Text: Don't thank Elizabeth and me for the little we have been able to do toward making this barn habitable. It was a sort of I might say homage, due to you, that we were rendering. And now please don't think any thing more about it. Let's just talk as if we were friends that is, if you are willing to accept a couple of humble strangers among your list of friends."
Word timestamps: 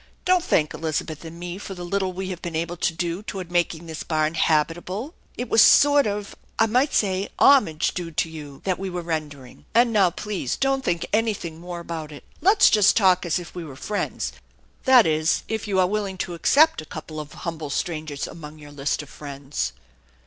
Don't 0.25 0.43
thank 0.43 0.73
Elizabeth 0.73 1.23
and 1.23 1.39
me 1.39 1.59
for 1.59 1.75
the 1.75 1.85
little 1.85 2.11
we 2.11 2.29
have 2.29 2.41
been 2.41 2.55
able 2.55 2.75
to 2.75 2.91
do 2.91 3.21
toward 3.21 3.51
making 3.51 3.85
this 3.85 4.01
barn 4.01 4.33
habitable. 4.33 5.13
It 5.37 5.47
was 5.47 5.61
a 5.61 5.65
sort 5.65 6.07
of 6.07 6.35
I 6.57 6.65
might 6.65 6.91
say 6.91 7.29
homage, 7.37 7.93
due 7.93 8.09
to 8.09 8.27
you, 8.27 8.61
that 8.63 8.79
we 8.79 8.89
were 8.89 9.03
rendering. 9.03 9.65
And 9.75 9.93
now 9.93 10.09
please 10.09 10.57
don't 10.57 10.83
think 10.83 11.05
any 11.13 11.35
thing 11.35 11.59
more 11.59 11.79
about 11.81 12.11
it. 12.11 12.23
Let's 12.41 12.71
just 12.71 12.97
talk 12.97 13.27
as 13.27 13.37
if 13.37 13.53
we 13.53 13.63
were 13.63 13.75
friends 13.75 14.31
that 14.85 15.05
is, 15.05 15.43
if 15.47 15.67
you 15.67 15.77
are 15.79 15.85
willing 15.85 16.17
to 16.25 16.33
accept 16.33 16.81
a 16.81 16.85
couple 16.85 17.19
of 17.19 17.33
humble 17.33 17.69
strangers 17.69 18.25
among 18.25 18.57
your 18.57 18.71
list 18.71 19.03
of 19.03 19.09
friends." 19.09 19.71